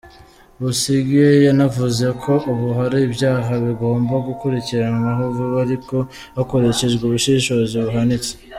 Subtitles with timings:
[0.61, 5.95] Busingye yanavuze ko ubu hari ibyaha bigomba gukurikiranwa vuba ariko
[6.37, 8.31] hakoreshejwe ubushishozi buhanitse.